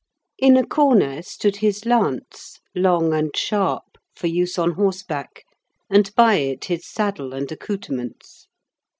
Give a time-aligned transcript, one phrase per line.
[0.39, 5.43] In a corner stood his lance, long and sharp, for use on horse back,
[5.91, 8.47] and by it his saddle and accoutrements.